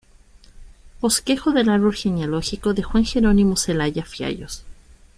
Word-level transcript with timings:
Bosquejo 0.99 1.51
del 1.51 1.69
árbol 1.69 1.93
genealógico 1.93 2.73
de 2.73 2.81
Juan 2.81 3.05
Jerónimo 3.05 3.55
Zelaya 3.55 4.03
Fiallos. 4.03 4.63